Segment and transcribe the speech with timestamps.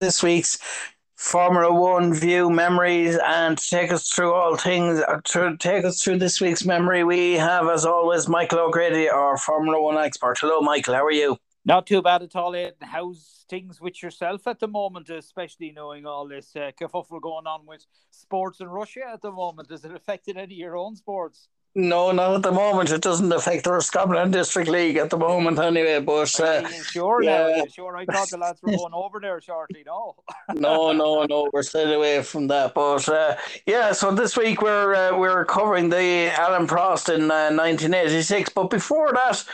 [0.00, 0.58] this week's
[1.16, 6.02] Formula One view memories and to take us through all things, uh, to take us
[6.02, 10.38] through this week's memory, we have, as always, Michael O'Grady, our Formula One expert.
[10.40, 10.94] Hello, Michael.
[10.94, 11.36] How are you?
[11.66, 12.56] Not too bad at all.
[12.80, 17.66] How's things with yourself at the moment, especially knowing all this uh, kerfuffle going on
[17.66, 19.70] with sports in Russia at the moment?
[19.70, 21.48] Has it affected any of your own sports?
[21.76, 22.90] No, not at the moment.
[22.90, 26.00] It doesn't affect the Scotland District League at the moment, anyway.
[26.00, 27.58] But uh, sure, yeah.
[27.58, 27.96] now, sure.
[27.96, 29.84] I thought the lads were going over there shortly.
[29.86, 30.16] No,
[30.54, 31.48] no, no, no.
[31.52, 32.74] We're staying away from that.
[32.74, 33.36] But uh,
[33.66, 38.48] yeah, so this week we're uh, we're covering the Alain Prost in 1986.
[38.48, 39.44] Uh, but before that,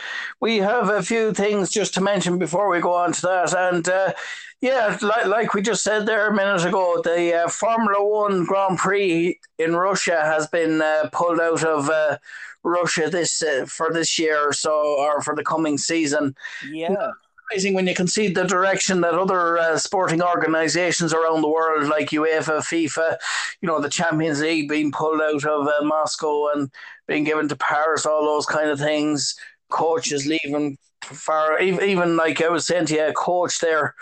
[0.41, 3.53] we have a few things just to mention before we go on to that.
[3.55, 4.13] And uh,
[4.61, 8.77] yeah, like, like we just said there a minute ago, the uh, Formula One Grand
[8.79, 12.17] Prix in Russia has been uh, pulled out of uh,
[12.63, 16.35] Russia this uh, for this year, or so or for the coming season.
[16.71, 17.11] Yeah.
[17.51, 21.87] Amazing when you can see the direction that other uh, sporting organisations around the world,
[21.87, 23.15] like UEFA, FIFA,
[23.61, 26.69] you know, the Champions League being pulled out of uh, Moscow and
[27.07, 29.35] being given to Paris, all those kind of things.
[29.69, 33.95] Coaches leaving far, even like I was saying to you, a coach there,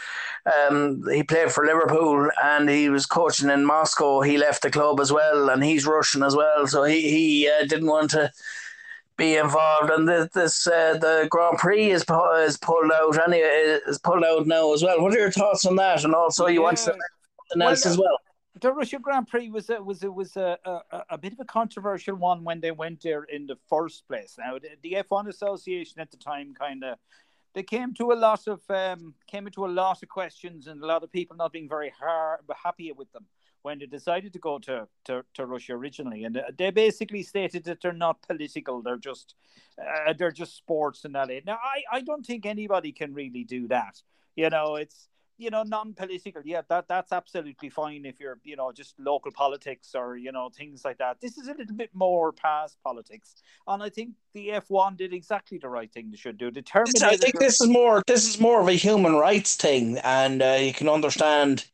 [0.69, 4.21] um, he played for Liverpool and he was coaching in Moscow.
[4.21, 7.65] He left the club as well, and he's Russian as well, so he he uh,
[7.65, 8.31] didn't want to
[9.17, 9.89] be involved.
[9.89, 14.45] And this, this uh, the Grand Prix is is pulled out anyway, is pulled out
[14.45, 15.01] now as well.
[15.01, 16.03] What are your thoughts on that?
[16.03, 16.65] And also, you yeah.
[16.65, 17.01] want something
[17.61, 18.19] else well, as well?
[18.61, 21.45] The Russia Grand Prix was a, was a, was a, a, a, bit of a
[21.45, 24.35] controversial one when they went there in the first place.
[24.37, 26.97] Now the, the F1 Association at the time kind of
[27.53, 30.85] they came to a lot of um, came into a lot of questions and a
[30.85, 33.25] lot of people not being very hard, happy with them
[33.61, 37.81] when they decided to go to, to, to Russia originally, and they basically stated that
[37.81, 39.33] they're not political; they're just
[39.81, 41.29] uh, they're just sports and that.
[41.45, 44.03] Now, I, I don't think anybody can really do that.
[44.35, 45.07] You know, it's
[45.37, 49.93] you know, non-political, yeah, that that's absolutely fine if you're, you know, just local politics
[49.93, 51.19] or you know things like that.
[51.21, 53.35] This is a little bit more past politics,
[53.67, 56.51] and I think the F one did exactly the right thing they should do.
[56.51, 57.03] Determined.
[57.03, 60.57] I think this is more this is more of a human rights thing, and uh,
[60.59, 61.65] you can understand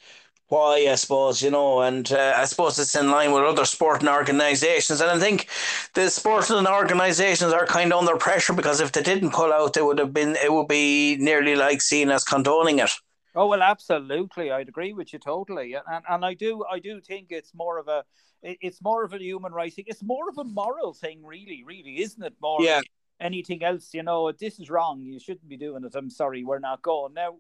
[0.52, 4.10] why, I suppose, you know, and uh, I suppose it's in line with other sporting
[4.10, 5.00] organisations.
[5.00, 5.48] And I think
[5.94, 9.86] the sporting organisations are kind of under pressure because if they didn't pull out, it
[9.86, 12.92] would have been, it would be nearly like seen as condoning it.
[13.34, 14.52] Oh well, absolutely.
[14.52, 17.88] I'd agree with you totally, and and I do I do think it's more of
[17.88, 18.04] a
[18.44, 19.86] it's more of a human rights thing.
[19.88, 22.34] It's more of a moral thing, really, really, isn't it?
[22.42, 22.82] More yeah.
[23.20, 25.04] anything else, you know, this is wrong.
[25.04, 25.96] You shouldn't be doing it.
[25.96, 27.38] I'm sorry, we're not going now.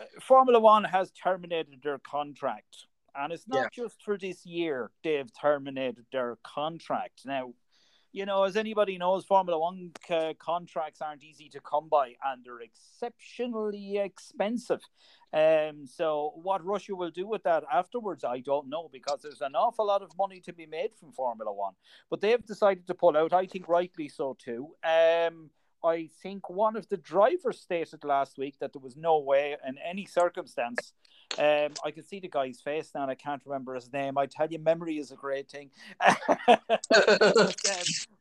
[0.00, 3.84] Uh, Formula One has terminated their contract, and it's not yeah.
[3.84, 4.90] just for this year.
[5.04, 7.52] They've terminated their contract now
[8.12, 12.44] you know, as anybody knows, Formula One uh, contracts aren't easy to come by and
[12.44, 14.80] they're exceptionally expensive.
[15.32, 19.54] Um, so what Russia will do with that afterwards, I don't know, because there's an
[19.54, 21.74] awful lot of money to be made from Formula One.
[22.08, 23.32] But they've decided to pull out.
[23.32, 24.74] I think rightly so too.
[24.82, 25.50] Um,
[25.84, 29.76] I think one of the drivers stated last week that there was no way in
[29.78, 30.92] any circumstance
[31.38, 34.18] um, I can see the guy's face now, and I can't remember his name.
[34.18, 35.70] I tell you, memory is a great thing.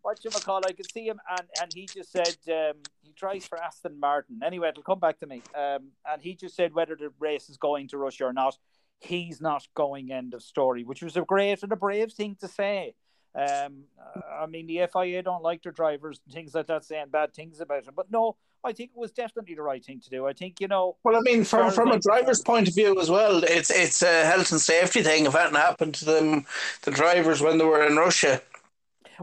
[0.02, 0.62] what you call?
[0.66, 4.42] I could see him, and and he just said um, he drives for Aston Martin.
[4.46, 5.42] Anyway, it'll come back to me.
[5.56, 8.58] Um, and he just said whether the race is going to Russia or not,
[9.00, 10.12] he's not going.
[10.12, 10.84] End of story.
[10.84, 12.94] Which was a great and a brave thing to say.
[13.36, 13.84] Um,
[14.32, 17.62] I mean, the FIA don't like their drivers and things like that saying bad things
[17.62, 17.94] about them.
[17.96, 20.26] But no, I think it was definitely the right thing to do.
[20.26, 20.98] I think you know.
[21.04, 24.26] Well, I mean, from from a driver's point of view as well, it's it's a
[24.26, 25.26] health and safety thing.
[25.26, 26.46] If that happened to them,
[26.82, 28.42] the drivers when they were in Russia.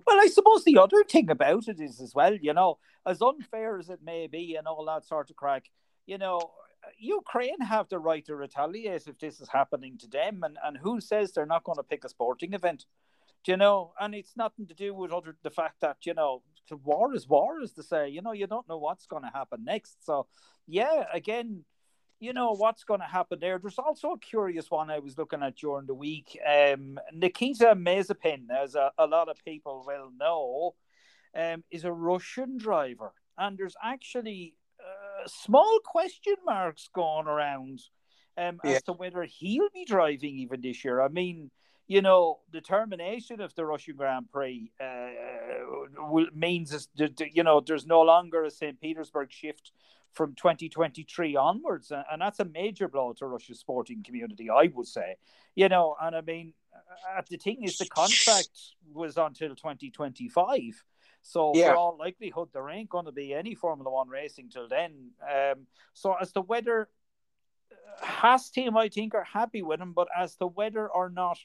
[0.07, 3.79] Well, I suppose the other thing about it is as well, you know, as unfair
[3.79, 5.71] as it may be and all that sort of crack,
[6.07, 6.51] you know,
[6.99, 11.01] Ukraine have the right to retaliate if this is happening to them, and and who
[11.01, 12.87] says they're not going to pick a sporting event?
[13.49, 16.43] You know, and it's nothing to do with other the fact that you know
[16.85, 19.65] war is war, is to say, you know, you don't know what's going to happen
[19.65, 20.05] next.
[20.05, 20.27] So,
[20.67, 21.65] yeah, again,
[22.19, 23.59] you know what's going to happen there.
[23.59, 26.39] There's also a curious one I was looking at during the week.
[26.47, 30.75] Um, Nikita Mazepin, as a, a lot of people will know,
[31.35, 37.81] um, is a Russian driver, and there's actually uh, small question marks going around
[38.39, 38.73] um, yeah.
[38.73, 41.01] as to whether he'll be driving even this year.
[41.01, 41.51] I mean
[41.89, 45.09] you know, the termination of the Russian Grand Prix uh,
[45.99, 46.89] will, means,
[47.33, 48.81] you know, there's no longer a St.
[48.81, 49.73] Petersburg shift
[50.13, 51.93] from 2023 onwards.
[51.93, 55.17] And that's a major blow to Russia's sporting community, I would say.
[55.55, 58.51] You know, and I mean, uh, the thing is, the contract
[58.93, 60.85] was until 2025.
[61.23, 61.71] So, yeah.
[61.71, 65.11] for all likelihood, there ain't going to be any Formula One racing till then.
[65.23, 66.89] Um, so, as to whether
[68.01, 71.39] Haas team, I think, are happy with him, but as to whether or not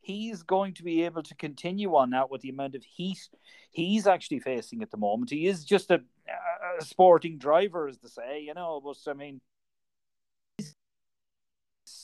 [0.00, 3.28] he's going to be able to continue on that with the amount of heat
[3.70, 5.30] he's actually facing at the moment.
[5.30, 6.00] He is just a,
[6.78, 8.80] a sporting driver, as to say, you know.
[8.84, 9.40] But I mean,
[10.56, 10.74] he's,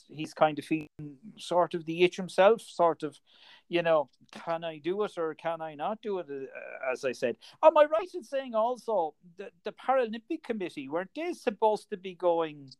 [0.08, 0.88] he's kind of feeling
[1.36, 3.18] sort of the itch himself, sort of,
[3.68, 6.26] you know, can I do it or can I not do it?
[6.30, 11.10] Uh, as I said, am I right in saying also the the Paralympic Committee weren't
[11.16, 12.70] they supposed to be going?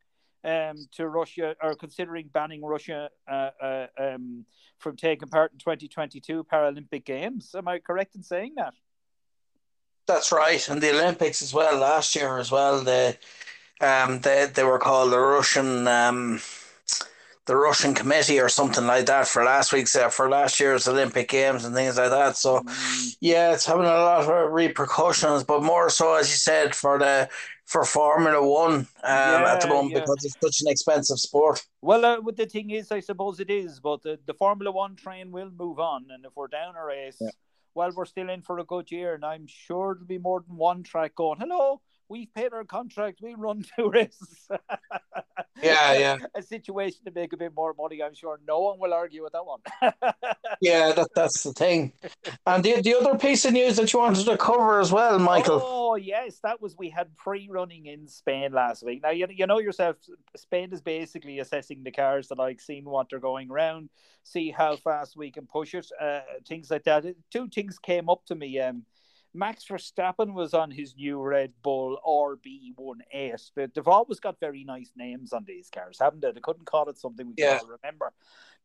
[0.45, 4.45] Um, to Russia or considering banning Russia uh, uh, um,
[4.77, 7.55] from taking part in 2022 Paralympic Games.
[7.55, 8.73] Am I correct in saying that?
[10.07, 12.81] That's right, and the Olympics as well last year as well.
[12.81, 13.17] The
[13.81, 16.39] um, they they were called the Russian um,
[17.45, 21.29] the Russian committee or something like that for last week's uh, for last year's Olympic
[21.29, 22.37] Games and things like that.
[22.37, 23.17] So mm.
[23.21, 27.29] yeah, it's having a lot of repercussions, but more so as you said for the
[27.65, 29.99] for Formula One um, yeah, at the moment yeah.
[30.01, 31.63] because it's such an expensive sport.
[31.81, 35.31] Well, uh, the thing is, I suppose it is, but the, the Formula One train
[35.31, 37.29] will move on, and if we're down a race, yeah.
[37.73, 40.57] well, we're still in for a good year, and I'm sure there'll be more than
[40.57, 41.39] one track going.
[41.39, 44.47] Hello, we've paid our contract, we run two races.
[45.61, 46.17] yeah, yeah.
[46.35, 48.01] A situation to make a bit more money.
[48.01, 49.59] I'm sure no one will argue with that one.
[50.61, 51.93] yeah, that, that's the thing.
[52.45, 55.61] And the, the other piece of news that you wanted to cover as well, Michael.
[55.63, 59.01] Oh, yes, that was we had pre running in Spain last week.
[59.03, 59.97] Now, you, you know yourself,
[60.35, 63.89] Spain is basically assessing the cars that like seeing what they're going around,
[64.23, 67.05] see how fast we can push it, uh, things like that.
[67.31, 68.59] Two things came up to me.
[68.59, 68.83] Um,
[69.35, 73.73] Max Verstappen was on his new Red Bull RB18.
[73.73, 76.31] They've always got very nice names on these cars, haven't they?
[76.31, 77.59] They couldn't call it something we yeah.
[77.59, 78.13] can remember.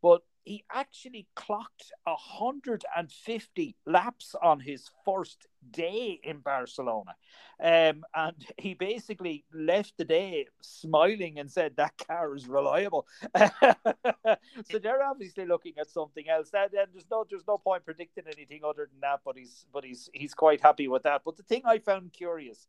[0.02, 7.14] But he actually clocked 150 laps on his first day in Barcelona.
[7.62, 13.06] Um, and he basically left the day smiling and said, That car is reliable.
[13.36, 16.50] so they're obviously looking at something else.
[16.50, 19.84] That, and there's no there's no point predicting anything other than that, but he's but
[19.84, 21.22] he's he's quite happy with that.
[21.24, 22.66] But the thing I found curious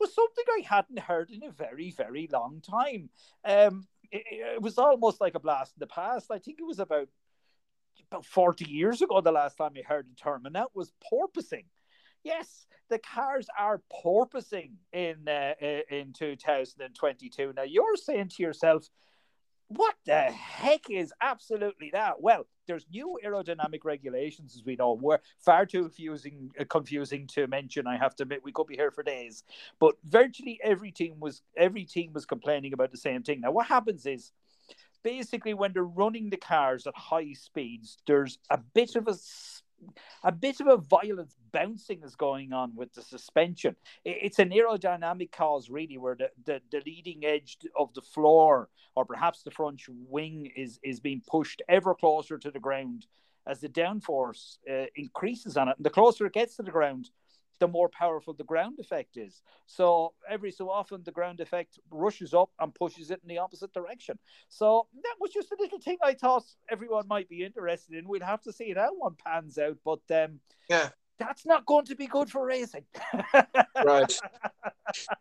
[0.00, 3.10] was something I hadn't heard in a very, very long time.
[3.44, 6.30] Um, it, it, was almost like a blast in the past.
[6.30, 7.08] I think it was about
[8.10, 11.64] about 40 years ago the last time I heard the term, and that was porpoising.
[12.22, 15.54] Yes, the cars are porpoising in uh,
[15.90, 17.52] in 2022.
[17.54, 18.88] Now you're saying to yourself,
[19.68, 22.20] what the heck is absolutely that?
[22.20, 24.92] Well, there's new aerodynamic regulations, as we know.
[24.92, 27.86] We're far too confusing, uh, confusing to mention.
[27.88, 29.42] I have to admit, we could be here for days.
[29.80, 33.40] But virtually every team was every team was complaining about the same thing.
[33.40, 34.30] Now, what happens is,
[35.02, 39.14] basically, when they're running the cars at high speeds, there's a bit of a
[40.22, 43.76] a bit of a violent bouncing is going on with the suspension.
[44.04, 49.04] It's an aerodynamic cause, really, where the, the, the, leading edge of the floor or
[49.04, 53.06] perhaps the front wing is, is being pushed ever closer to the ground
[53.46, 55.76] as the downforce uh, increases on it.
[55.76, 57.10] And the closer it gets to the ground,
[57.60, 59.42] the more powerful the ground effect is.
[59.66, 63.72] So every so often, the ground effect rushes up and pushes it in the opposite
[63.72, 64.18] direction.
[64.48, 68.08] So that was just a little thing I thought everyone might be interested in.
[68.08, 71.94] We'll have to see how one pans out, but um, yeah, that's not going to
[71.94, 72.84] be good for racing.
[73.84, 74.18] right.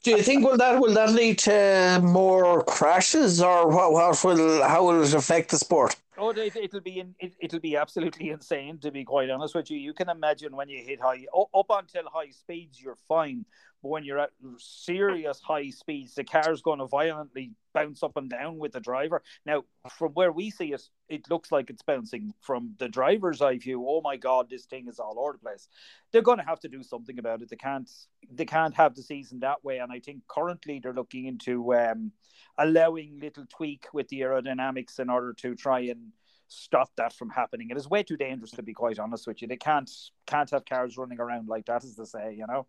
[0.04, 3.92] Do you think will that will that lead to more crashes, or what?
[3.92, 5.96] What will how will it affect the sport?
[6.22, 9.72] Oh, it, will be in, it, it'll be absolutely insane to be quite honest with
[9.72, 9.78] you.
[9.78, 13.46] You can imagine when you hit high up until high speeds, you're fine,
[13.82, 18.30] but when you're at serious high speeds, the car's going to violently bounce up and
[18.30, 19.24] down with the driver.
[19.46, 19.64] Now,
[19.98, 22.34] from where we see it, it looks like it's bouncing.
[22.42, 25.70] From the driver's eye view, oh my god, this thing is all over the place.
[26.12, 27.50] They're going to have to do something about it.
[27.50, 27.90] They can't
[28.30, 29.78] they can't have the season that way.
[29.78, 32.12] And I think currently they're looking into um,
[32.58, 36.09] allowing little tweak with the aerodynamics in order to try and
[36.50, 37.70] stop that from happening.
[37.70, 39.48] It is way too dangerous to be quite honest with you.
[39.48, 39.90] They can't
[40.26, 42.68] can't have cars running around like that, as they say, you know.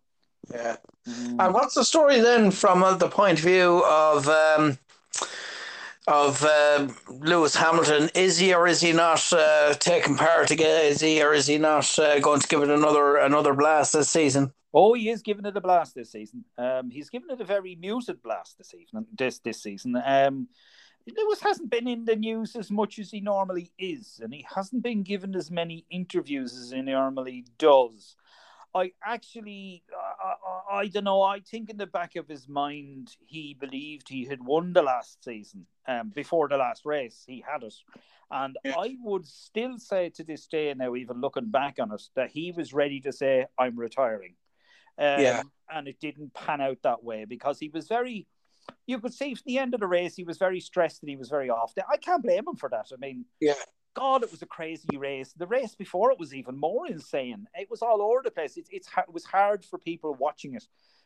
[0.49, 0.77] Yeah.
[1.07, 1.43] Mm.
[1.45, 4.77] And what's the story then from uh, the point of view of um,
[6.07, 8.09] of uh, Lewis Hamilton?
[8.15, 10.85] Is he or is he not uh, taking part again?
[10.85, 14.09] Is he or is he not uh, going to give it another another blast this
[14.09, 14.53] season?
[14.73, 16.45] Oh, he is giving it a blast this season.
[16.57, 19.05] Um, he's given it a very muted blast this evening.
[19.17, 20.01] This this season.
[20.03, 20.47] Um,
[21.07, 24.83] Lewis hasn't been in the news as much as he normally is, and he hasn't
[24.83, 28.15] been given as many interviews as he normally does.
[28.73, 30.33] I actually, I,
[30.73, 31.21] I, I, don't know.
[31.21, 35.23] I think in the back of his mind, he believed he had won the last
[35.23, 35.65] season.
[35.87, 37.73] Um, before the last race, he had it,
[38.29, 42.29] and I would still say to this day, now even looking back on it, that
[42.29, 44.35] he was ready to say, "I'm retiring."
[44.97, 48.27] Um, yeah, and it didn't pan out that way because he was very
[48.85, 51.15] you could see from the end of the race he was very stressed and he
[51.15, 51.73] was very off.
[51.89, 52.87] I can't blame him for that.
[52.91, 53.53] I mean, yeah.
[53.93, 55.33] God, it was a crazy race.
[55.33, 57.47] The race before it was even more insane.
[57.55, 58.57] It was all over the place.
[58.57, 60.65] It, it's it was hard for people watching it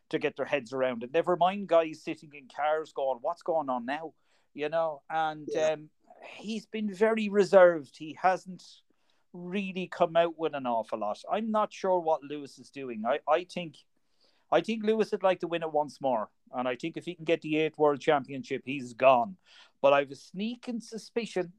[0.10, 1.14] to get their heads around it.
[1.14, 4.14] Never mind guys sitting in cars going, "What's going on now?"
[4.54, 5.02] You know.
[5.10, 5.72] And yeah.
[5.72, 5.90] um,
[6.38, 7.96] he's been very reserved.
[7.98, 8.64] He hasn't
[9.34, 11.20] really come out with an awful lot.
[11.32, 13.04] I'm not sure what Lewis is doing.
[13.06, 13.78] I, I think
[14.52, 16.30] I think Lewis would like to win it once more.
[16.54, 19.38] And I think if he can get the eighth world championship, he's gone.
[19.82, 21.54] But I have a sneaking suspicion,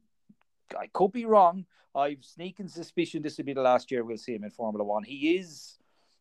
[0.77, 1.65] I could be wrong.
[1.95, 5.03] I've sneaking suspicion this will be the last year we'll see him in Formula One.
[5.03, 5.77] He is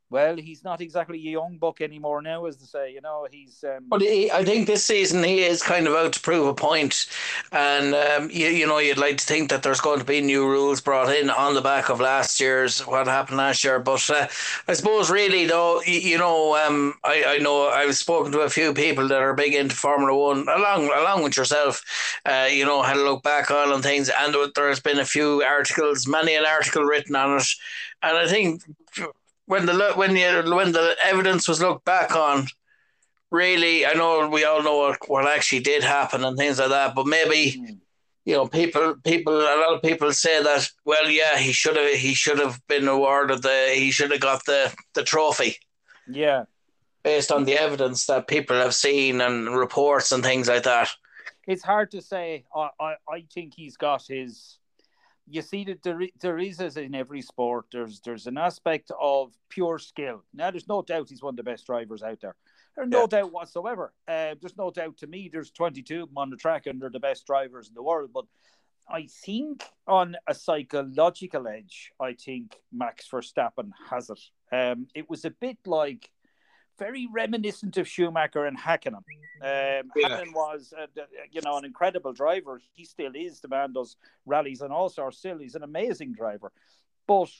[0.08, 2.92] well, he's not exactly a young buck anymore now, as to say.
[2.92, 3.64] You know, he's.
[3.64, 3.86] Um...
[3.88, 7.08] But he, I think this season he is kind of out to prove a point,
[7.52, 10.46] and um, you, you know you'd like to think that there's going to be new
[10.46, 13.78] rules brought in on the back of last year's what happened last year.
[13.78, 14.28] But uh,
[14.68, 18.50] I suppose really though, you, you know, um, I, I know I've spoken to a
[18.50, 21.82] few people that are big into Formula One, along along with yourself.
[22.24, 25.42] Uh, you know, had a look back on and things, and there's been a few
[25.42, 27.48] articles, many an article written on it,
[28.02, 28.62] and I think
[29.46, 32.46] when the when the when the evidence was looked back on,
[33.30, 36.94] really, I know we all know what, what actually did happen and things like that,
[36.94, 37.58] but maybe.
[37.58, 37.78] Mm.
[38.28, 40.68] You know, people, people, a lot of people say that.
[40.84, 44.44] Well, yeah, he should have, he should have been awarded the, he should have got
[44.46, 45.58] the, the trophy.
[46.08, 46.46] Yeah,
[47.04, 50.90] based on the evidence that people have seen and reports and things like that.
[51.46, 52.46] It's hard to say.
[52.52, 54.58] I, I, I think he's got his
[55.28, 59.32] you see that there, there is as in every sport there's there's an aspect of
[59.48, 62.36] pure skill now there's no doubt he's one of the best drivers out there
[62.76, 63.06] there's no yeah.
[63.06, 66.66] doubt whatsoever uh, there's no doubt to me there's 22 of them on the track
[66.66, 68.24] and they're the best drivers in the world but
[68.88, 74.20] I think on a psychological edge, I think Max Verstappen has it.
[74.52, 76.08] Um, it was a bit like
[76.78, 78.94] very reminiscent of Schumacher and Hakkinen.
[78.94, 79.02] Um,
[79.42, 79.82] yeah.
[79.96, 80.86] Hakkinen was, uh,
[81.30, 82.60] you know, an incredible driver.
[82.74, 83.40] He still is.
[83.40, 86.52] The man does rallies and also still he's an amazing driver.
[87.06, 87.30] But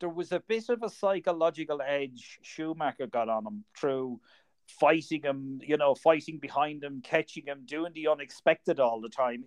[0.00, 4.20] there was a bit of a psychological edge Schumacher got on him through
[4.66, 9.44] fighting him, you know, fighting behind him, catching him, doing the unexpected all the time.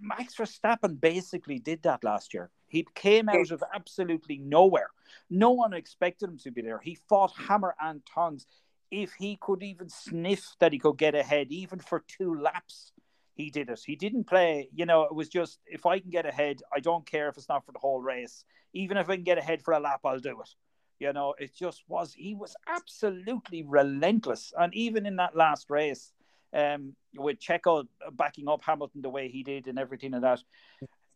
[0.00, 2.50] Max Verstappen basically did that last year.
[2.70, 4.90] He came out of absolutely nowhere.
[5.28, 6.78] No one expected him to be there.
[6.78, 8.46] He fought hammer and tongs.
[8.92, 12.92] If he could even sniff that he could get ahead, even for two laps,
[13.34, 13.80] he did it.
[13.84, 17.04] He didn't play, you know, it was just if I can get ahead, I don't
[17.04, 18.44] care if it's not for the whole race.
[18.72, 20.54] Even if I can get ahead for a lap, I'll do it.
[21.00, 24.52] You know, it just was, he was absolutely relentless.
[24.56, 26.12] And even in that last race,
[26.52, 30.40] um, with Checo backing up Hamilton the way he did and everything and that,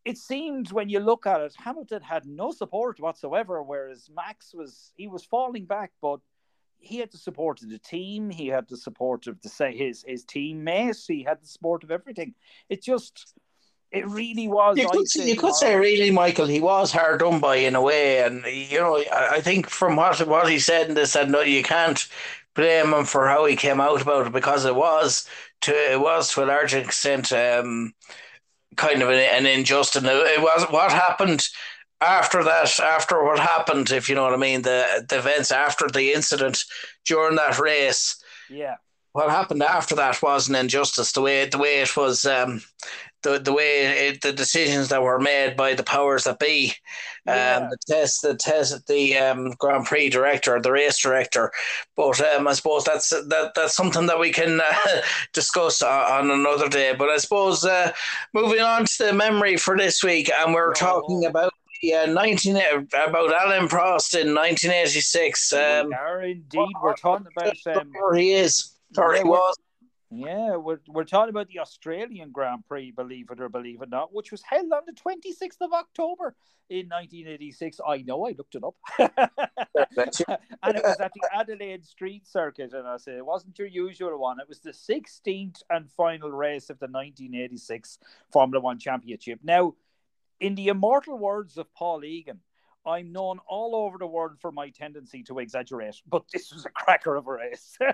[0.05, 4.93] it seemed when you look at it, Hamilton had no support whatsoever, whereas Max was
[4.97, 6.21] he was falling back, but
[6.79, 10.05] he had the support of the team, he had the support of the say his
[10.07, 12.35] his teammates, he had the support of everything.
[12.69, 13.35] It just
[13.91, 14.77] it really was.
[14.77, 17.81] You could, say, you could say, really, Michael, he was hard done by in a
[17.81, 21.41] way, and you know, I, think from what what he said in this, said no,
[21.41, 22.07] you can't
[22.55, 25.29] blame him for how he came out about it because it was
[25.63, 27.95] to it was to a large extent um,
[28.77, 30.03] kind of an, an injustice.
[30.05, 31.47] It was what happened
[32.01, 35.89] after that, after what happened, if you know what I mean, the, the events after
[35.89, 36.65] the incident
[37.07, 38.23] during that race.
[38.51, 38.77] Yeah.
[39.15, 41.13] What happened after that was an injustice.
[41.13, 42.63] The way the way it was, um,
[43.23, 46.75] the the way it, the decisions that were made by the powers that be,
[47.29, 47.69] um, yeah.
[47.71, 51.53] the test, the test, the um, Grand Prix director, the race director.
[51.95, 55.01] But um, I suppose that's that that's something that we can uh,
[55.33, 56.93] discuss on another day.
[56.99, 57.93] But I suppose uh,
[58.33, 60.75] moving on to the memory for this week, and we're oh.
[60.75, 65.53] talking about yeah, nineteen about Alain Prost in nineteen eighty six.
[65.53, 66.67] Um, we are indeed.
[66.83, 68.74] We're talking about um, he is.
[68.97, 69.57] Or he was.
[70.11, 74.15] Yeah, we're, we're talking about the Australian Grand Prix, believe it or believe it not,
[74.15, 76.37] which was held on the 26th of October
[76.71, 77.81] in 1986.
[77.87, 78.77] I know, I looked it up.
[78.99, 82.75] and it was at the Adelaide Street Circuit.
[82.75, 84.39] And I said, it wasn't your usual one.
[84.39, 87.99] It was the 16th and final race of the 1986
[88.31, 89.41] Formula One Championship.
[89.43, 89.75] Now,
[90.39, 92.41] in the immortal words of Paul Egan,
[92.87, 96.71] I'm known all over the world for my tendency to exaggerate, but this was a
[96.71, 97.79] cracker of a race.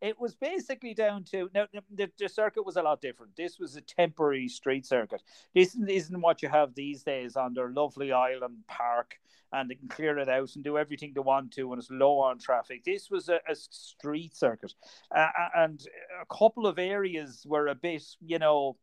[0.00, 3.36] it was basically down to now the, the, circuit was a lot different.
[3.36, 5.22] This was a temporary street circuit.
[5.54, 9.16] This isn't what you have these days on their lovely island park,
[9.52, 12.20] and they can clear it out and do everything they want to when it's low
[12.20, 12.84] on traffic.
[12.84, 14.74] This was a, a street circuit,
[15.14, 15.84] uh, and
[16.20, 18.76] a couple of areas were a bit, you know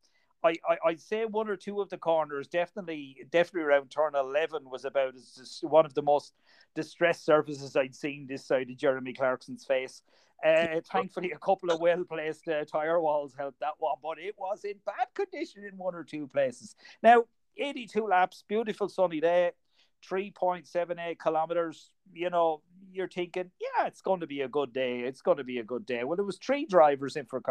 [0.45, 4.69] I, I would say one or two of the corners definitely definitely around turn eleven
[4.69, 6.33] was about as one of the most
[6.75, 10.01] distressed surfaces I'd seen this side of Jeremy Clarkson's face.
[10.45, 14.35] Uh, thankfully, a couple of well placed uh, tyre walls helped that one, but it
[14.37, 16.75] was in bad condition in one or two places.
[17.01, 17.23] Now,
[17.57, 19.51] 82 laps, beautiful sunny day,
[20.07, 21.89] 3.78 kilometers.
[22.13, 22.61] You know,
[22.91, 24.99] you're thinking, yeah, it's going to be a good day.
[24.99, 26.03] It's going to be a good day.
[26.03, 27.41] Well, there was three drivers in for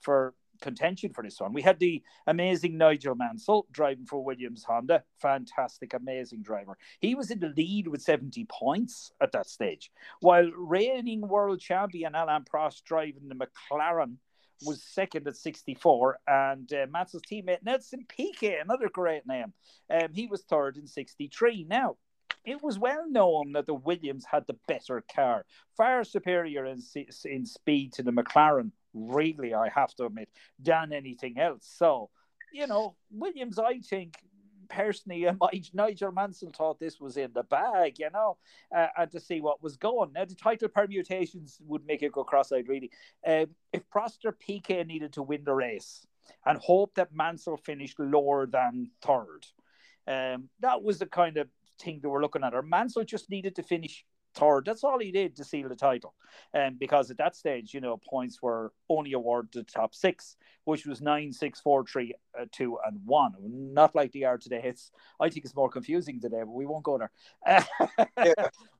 [0.00, 1.52] for contention for this one.
[1.52, 5.02] We had the amazing Nigel Mansell driving for Williams Honda.
[5.20, 6.76] Fantastic, amazing driver.
[7.00, 12.14] He was in the lead with 70 points at that stage, while reigning world champion
[12.14, 14.16] Alain Prost driving the McLaren
[14.64, 19.52] was second at 64, and uh, Mansell's teammate Nelson Piquet, another great name,
[19.90, 21.66] um, he was third in 63.
[21.68, 21.96] Now,
[22.44, 25.44] it was well known that the Williams had the better car,
[25.76, 26.80] far superior in,
[27.24, 31.70] in speed to the McLaren, really, I have to admit, than anything else.
[31.76, 32.10] So,
[32.52, 34.16] you know, Williams, I think,
[34.68, 35.26] personally,
[35.74, 38.36] Nigel Mansell thought this was in the bag, you know,
[38.74, 40.12] uh, and to see what was going.
[40.12, 42.90] Now, the title permutations would make it go cross-eyed, really.
[43.26, 46.06] Um, if Prost or Piquet needed to win the race
[46.44, 49.46] and hope that Mansell finished lower than third,
[50.08, 51.48] um, that was the kind of
[51.80, 52.54] thing they were looking at.
[52.54, 54.04] Or Mansell just needed to finish
[54.36, 54.64] third.
[54.64, 56.14] That's all he did to seal the title.
[56.54, 60.36] Um, because at that stage, you know, points were only awarded to the top six,
[60.64, 63.32] which was nine, six, four, three, uh, two, and one.
[63.40, 64.60] Not like they are today.
[64.64, 64.90] It's
[65.20, 67.10] I think it's more confusing today, but we won't go there.
[67.46, 68.34] yeah.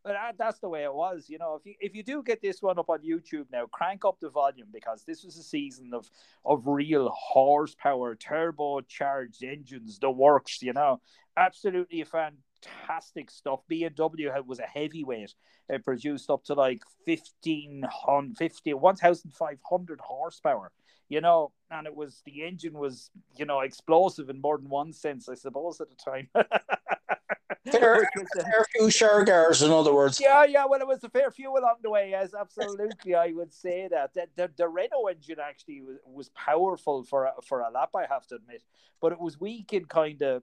[0.05, 1.27] But that, that's the way it was.
[1.29, 4.05] You know, if you if you do get this one up on YouTube now, crank
[4.05, 6.09] up the volume because this was a season of
[6.45, 10.63] of real horsepower, turbocharged engines, the works.
[10.63, 11.01] You know,
[11.37, 13.61] absolutely a fan fantastic stuff.
[13.71, 15.35] BMW was a heavyweight.
[15.69, 20.73] It produced up to like 1500, 50, 1,500 horsepower,
[21.09, 24.93] you know, and it was the engine was, you know, explosive in more than one
[24.93, 26.29] sense, I suppose, at the time.
[27.71, 30.21] fair, a, fair few Shergars, in other words.
[30.21, 30.65] Yeah, yeah.
[30.69, 32.11] Well, it was a fair few along the way.
[32.11, 33.17] Yes, absolutely.
[33.17, 37.33] I would say that the, the, the Renault engine actually was, was powerful for a,
[37.45, 37.91] for a lap.
[37.97, 38.63] I have to admit,
[39.01, 40.43] but it was weak in kind of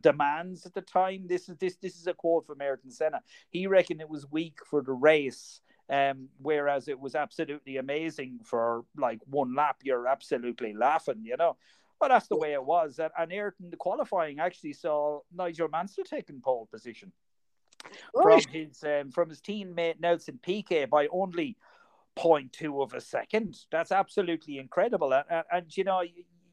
[0.00, 1.26] demands at the time.
[1.26, 3.20] This is this this is a quote from Ayrton Senna.
[3.50, 8.84] He reckoned it was weak for the race, um, whereas it was absolutely amazing for
[8.96, 9.76] like one lap.
[9.82, 11.56] You're absolutely laughing, you know.
[12.00, 13.00] But that's the way it was.
[13.00, 17.10] And, and Ayrton, the qualifying actually saw Nigel Mansell taking pole position
[18.14, 18.42] right.
[18.42, 21.56] from his um, from his teammate Nelson Piquet by only
[22.18, 23.58] 0.2 of a second.
[23.70, 25.12] That's absolutely incredible.
[25.12, 26.02] And, and, and you know,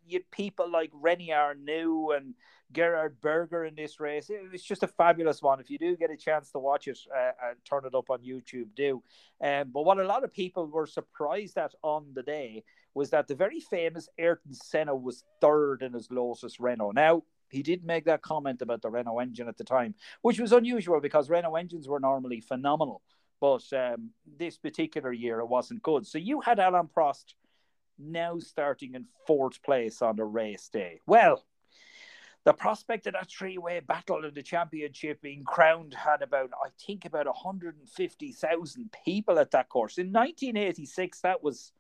[0.06, 2.34] you, you people like René Arnoux and
[2.74, 4.30] Gerhard Berger in this race.
[4.30, 5.60] It, It's just a fabulous one.
[5.60, 7.32] If you do get a chance to watch it uh,
[7.63, 9.04] turn it up on YouTube, do.
[9.41, 12.63] Um, but what a lot of people were surprised at on the day
[12.94, 16.91] was that the very famous Ayrton Senna was third in his Lotus Renault.
[16.91, 20.52] Now, he did make that comment about the Renault engine at the time, which was
[20.52, 23.02] unusual because Renault engines were normally phenomenal.
[23.39, 26.08] But um, this particular year, it wasn't good.
[26.08, 27.36] So you had Alain Prost
[27.97, 31.01] now starting in fourth place on the race day.
[31.05, 31.43] Well,
[32.43, 37.05] the prospect of that three-way battle in the championship being crowned had about, I think,
[37.05, 39.97] about 150,000 people at that course.
[39.97, 41.71] In 1986, that was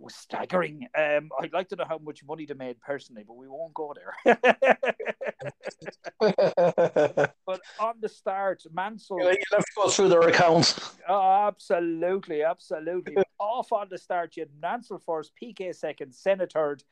[0.00, 0.86] was staggering.
[0.96, 3.94] Um, I'd like to know how much money they made personally, but we won't go
[3.94, 4.36] there.
[7.46, 9.20] but on the start, Mansell.
[9.20, 10.96] You have to go through their accounts.
[11.08, 13.16] Oh, absolutely, absolutely.
[13.38, 16.82] Off on the start, you had Mansell first, Piquet second, Senna third,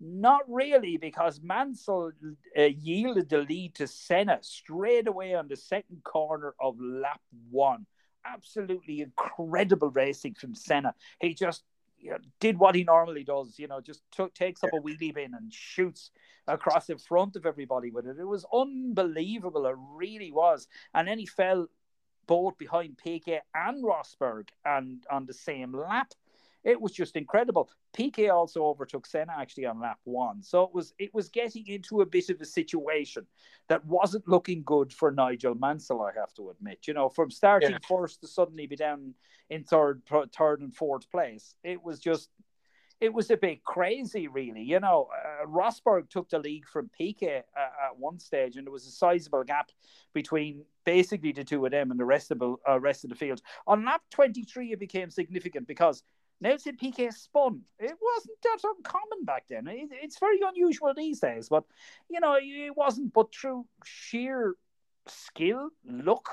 [0.00, 2.12] not really, because Mansell
[2.58, 7.86] uh, yielded the lead to Senna straight away on the second corner of lap one.
[8.24, 10.94] Absolutely incredible racing from Senna.
[11.20, 11.62] He just
[11.98, 15.14] you know, did what he normally does, you know, just took, takes up a wheelie
[15.14, 16.10] bin and shoots
[16.46, 18.18] across in front of everybody with it.
[18.18, 19.66] It was unbelievable.
[19.66, 20.68] It really was.
[20.94, 21.68] And then he fell
[22.26, 26.12] both behind Piquet and Rosberg and on the same lap.
[26.66, 27.70] It was just incredible.
[27.94, 32.00] Piquet also overtook Senna actually on lap one, so it was it was getting into
[32.00, 33.24] a bit of a situation
[33.68, 36.02] that wasn't looking good for Nigel Mansell.
[36.02, 37.78] I have to admit, you know, from starting yeah.
[37.88, 39.14] first to suddenly be down
[39.48, 40.02] in third,
[40.36, 42.30] third and fourth place, it was just
[43.00, 44.62] it was a bit crazy, really.
[44.62, 48.72] You know, uh, Rosberg took the lead from Piquet uh, at one stage, and there
[48.72, 49.70] was a sizable gap
[50.14, 53.16] between basically the two of them and the rest of the uh, rest of the
[53.16, 53.42] field.
[53.66, 56.02] On lap 23, it became significant because
[56.40, 57.62] Nelson Piquet spun.
[57.78, 59.66] It wasn't that uncommon back then.
[59.68, 61.64] It, it's very unusual these days, but
[62.10, 63.12] you know, it wasn't.
[63.12, 64.54] But through sheer
[65.06, 66.28] skill, luck,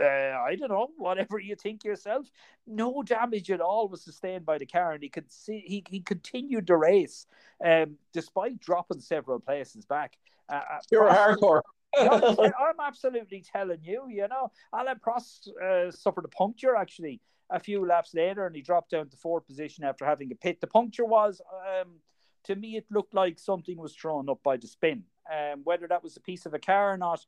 [0.00, 2.26] uh, I don't know, whatever you think yourself,
[2.66, 6.00] no damage at all was sustained by the car, and he could see he, he
[6.00, 7.26] continued the race
[7.64, 10.16] um, despite dropping several places back.
[10.48, 11.62] Uh, uh You're hardcore.
[11.98, 17.86] I'm absolutely telling you, you know, Alain Prost uh, suffered a puncture actually a few
[17.86, 20.60] laps later, and he dropped down to fourth position after having a pit.
[20.60, 21.40] The puncture was,
[21.80, 22.00] um,
[22.44, 25.04] to me, it looked like something was thrown up by the spin.
[25.30, 27.24] Um, whether that was a piece of a car or not,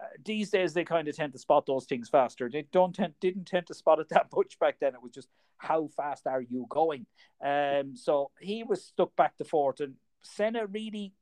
[0.00, 2.48] uh, these days they kind of tend to spot those things faster.
[2.48, 4.94] They don't tend, didn't tend to spot it that much back then.
[4.94, 7.06] It was just how fast are you going?
[7.44, 11.14] Um, so he was stuck back to fourth, and Senna really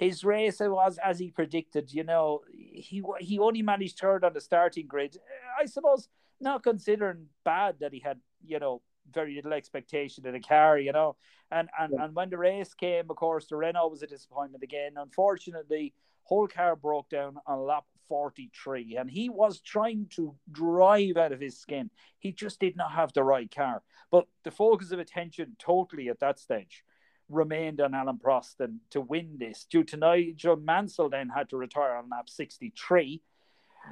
[0.00, 1.92] his race was as he predicted.
[1.92, 5.18] You know, he he only managed third on the starting grid.
[5.60, 6.08] I suppose
[6.40, 10.78] not considering bad that he had you know very little expectation in the car.
[10.78, 11.16] You know,
[11.50, 12.04] and and yeah.
[12.04, 14.92] and when the race came, of course, the Renault was a disappointment again.
[14.96, 21.32] Unfortunately, whole car broke down on lap 43 and he was trying to drive out
[21.32, 24.98] of his skin he just did not have the right car but the focus of
[24.98, 26.84] attention totally at that stage
[27.28, 31.56] remained on Alain Prost and to win this due to Nigel Mansell then had to
[31.56, 33.22] retire on lap 63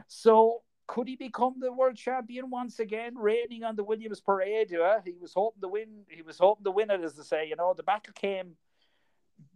[0.08, 4.98] so could he become the world champion once again reigning on the Williams parade uh,
[5.04, 7.54] he was hoping to win he was hoping to win it as they say you
[7.54, 8.56] know the battle came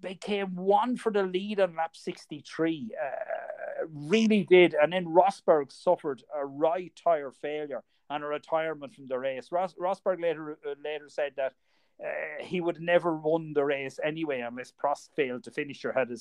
[0.01, 5.73] they came one for the lead on lap 63 uh, really did and then Rosberg
[5.73, 9.51] suffered a right tire failure and a retirement from the race.
[9.51, 11.55] Ros- Rosberg later uh, later said that
[12.05, 16.11] uh, he would never won the race anyway unless Prost failed to finish or had
[16.11, 16.17] a,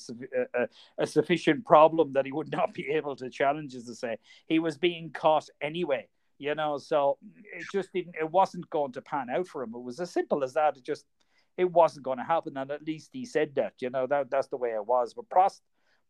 [0.54, 0.68] a,
[1.00, 4.18] a, sufficient problem that he would not be able to challenge, as to say.
[4.48, 9.02] He was being caught anyway, you know, so it just didn't, it wasn't going to
[9.02, 9.74] pan out for him.
[9.74, 10.78] It was as simple as that.
[10.78, 11.06] It just,
[11.58, 12.58] it wasn't going to happen.
[12.58, 15.16] And at least he said that, you know, that that's the way it was.
[15.16, 15.62] But Prost,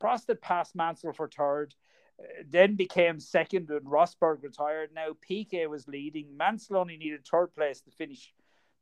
[0.01, 1.75] Prost had passed Mansell for third.
[2.19, 4.89] Uh, then became second and Rosberg retired.
[4.93, 6.35] Now Piquet was leading.
[6.35, 8.33] Mansell only needed third place to finish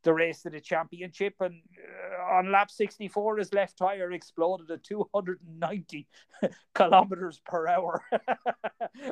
[0.02, 1.34] the race to the championship.
[1.40, 6.08] And uh, on lap 64, his left tire exploded at 290
[6.74, 8.02] kilometers per hour.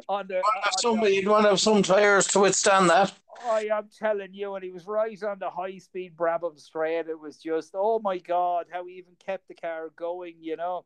[0.09, 3.13] on the, on somebody, you'd want to have some tires to withstand that.
[3.47, 7.09] I am telling you, and he was right on the high speed Brabham straight.
[7.09, 10.85] It was just, oh my God, how he even kept the car going, you know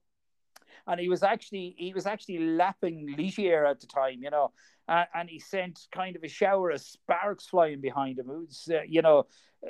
[0.87, 4.53] and he was actually he was actually lapping Ligier at the time, you know,
[4.89, 8.31] uh, and he sent kind of a shower of sparks flying behind him.
[8.31, 9.27] It was, uh, you know,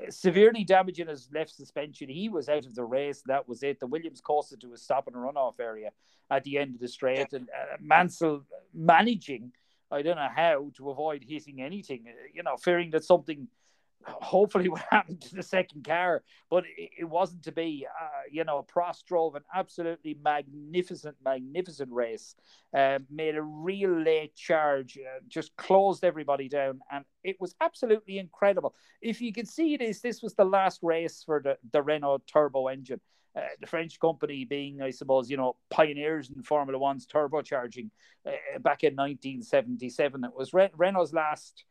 [0.09, 2.09] severely damaging his left suspension.
[2.09, 3.23] He was out of the race.
[3.27, 3.79] That was it.
[3.79, 5.91] The Williams coasted to a stop and runoff area
[6.31, 9.53] at the end of the straight, and uh, Mansell managing.
[9.91, 13.49] I don't know how to avoid hitting anything, uh, you know, fearing that something
[14.07, 17.87] hopefully what happened to the second car, but it, wasn't to be.
[18.01, 22.35] Uh, you know, Prost drove an absolutely magnificent, magnificent race,
[22.77, 28.19] uh, made a real late charge, uh, just closed everybody down, and it was absolutely
[28.19, 28.75] incredible.
[29.01, 32.69] If you can see this, this was the last race for the, the Renault turbo
[32.69, 33.01] engine.
[33.35, 37.89] Uh, the French company being, I suppose, you know, pioneers in Formula One's turbocharging
[38.27, 40.25] uh, back in 1977.
[40.25, 41.65] It was Re- Renault's last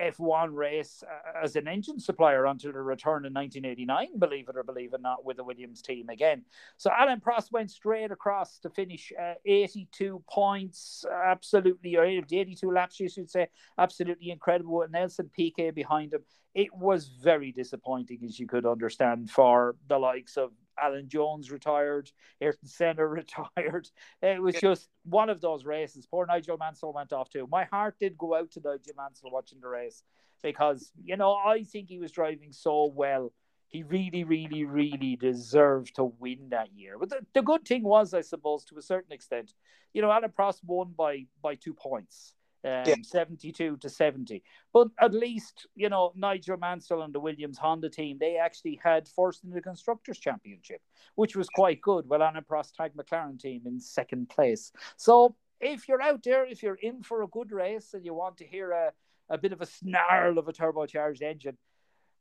[0.00, 4.62] F1 race uh, as an engine supplier until the return in 1989, believe it or
[4.62, 6.42] believe it not, with the Williams team again.
[6.76, 13.00] So Alain Prost went straight across to finish uh, 82 points, absolutely, or 82 laps,
[13.00, 16.22] you should say, absolutely incredible Nelson Piquet behind him.
[16.54, 22.10] It was very disappointing, as you could understand, for the likes of Alan Jones retired,
[22.40, 23.88] Ayrton Senna retired.
[24.22, 26.06] It was just one of those races.
[26.06, 27.46] Poor Nigel Mansell went off too.
[27.50, 30.02] My heart did go out to Nigel Mansell watching the race
[30.42, 33.32] because, you know, I think he was driving so well.
[33.68, 36.98] He really, really, really deserved to win that year.
[36.98, 39.54] But the, the good thing was, I suppose, to a certain extent,
[39.92, 42.94] you know, Alain Prost won by by two points um, yeah.
[43.02, 44.42] 72 to 70.
[44.72, 49.08] But at least, you know, Nigel Mansell and the Williams Honda team, they actually had
[49.08, 50.80] first in the Constructors' Championship,
[51.14, 52.08] which was quite good.
[52.08, 54.72] Well, Alain Prost Tag McLaren team in second place.
[54.96, 58.38] So if you're out there, if you're in for a good race and you want
[58.38, 58.92] to hear a,
[59.28, 61.56] a bit of a snarl of a turbocharged engine,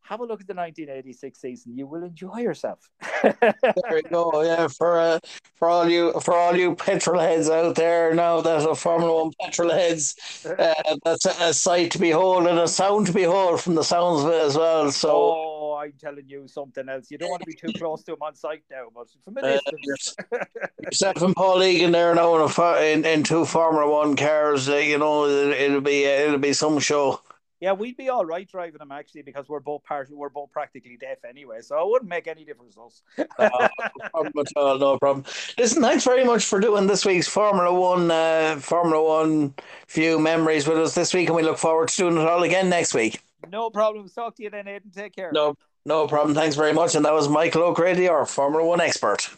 [0.02, 1.78] have a look at the 1986 season.
[1.78, 2.90] You will enjoy yourself.
[3.24, 3.46] there
[3.92, 4.30] you go.
[4.50, 5.20] Yeah, for uh,
[5.56, 9.32] for all you for all you petrol heads out there now that are Formula One
[9.40, 10.16] petrol heads,
[10.58, 14.24] uh, that's a, a, sight to behold and a sound to behold from the sounds
[14.24, 14.92] of it as well.
[14.92, 15.10] So.
[15.12, 17.12] Oh, I'm telling you something else.
[17.12, 19.42] You don't want to be too close to him on site now, but from a
[19.42, 20.16] uh, distance.
[20.32, 20.46] Uh,
[20.82, 24.70] yourself and Paul Egan there now in, a, in, in two Formula One cars.
[24.70, 27.22] Uh, you know, it, will be uh, it'll be some show.
[27.60, 30.98] Yeah, we'd be all right driving them actually because we're both part we're both practically
[30.98, 33.02] deaf anyway, so it wouldn't make any difference to us.
[33.38, 35.26] uh, no problem at all, no problem.
[35.58, 39.54] Listen, thanks very much for doing this week's Formula One uh, Formula One
[39.90, 42.70] view memories with us this week, and we look forward to doing it all again
[42.70, 43.22] next week.
[43.52, 44.08] No problem.
[44.08, 44.92] Talk to you then, Aidan.
[44.92, 45.32] Take care.
[45.34, 46.36] No, no problem.
[46.36, 46.96] Thanks very much.
[46.96, 49.30] And that was Michael O'Grady, our Formula One expert.